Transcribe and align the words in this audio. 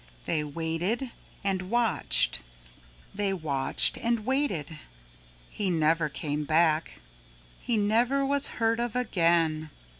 They 0.25 0.43
waited 0.43 1.11
and 1.43 1.69
watched, 1.69 2.39
they 3.13 3.33
watched 3.35 3.97
and 3.99 4.25
waited. 4.25 4.79
He 5.51 5.69
never 5.69 6.09
came 6.09 6.43
back. 6.43 7.01
He 7.59 7.77
never 7.77 8.25
was 8.25 8.47
heard 8.57 8.79
of 8.79 8.95
again. 8.95 9.69